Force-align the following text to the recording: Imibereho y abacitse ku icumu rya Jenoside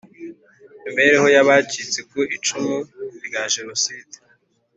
Imibereho 0.89 1.27
y 1.35 1.37
abacitse 1.43 1.99
ku 2.09 2.19
icumu 2.35 2.75
rya 3.25 3.43
Jenoside 3.53 4.15